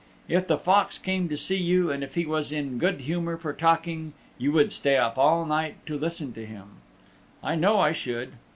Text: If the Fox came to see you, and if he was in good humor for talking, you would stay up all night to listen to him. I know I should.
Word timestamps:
If 0.27 0.47
the 0.47 0.57
Fox 0.57 0.97
came 0.97 1.29
to 1.29 1.37
see 1.37 1.59
you, 1.59 1.91
and 1.91 2.03
if 2.03 2.15
he 2.15 2.25
was 2.25 2.51
in 2.51 2.79
good 2.79 3.01
humor 3.01 3.37
for 3.37 3.53
talking, 3.53 4.13
you 4.39 4.51
would 4.51 4.71
stay 4.71 4.97
up 4.97 5.15
all 5.15 5.45
night 5.45 5.75
to 5.85 5.95
listen 5.95 6.33
to 6.33 6.43
him. 6.43 6.69
I 7.43 7.53
know 7.53 7.79
I 7.79 7.91
should. 7.91 8.31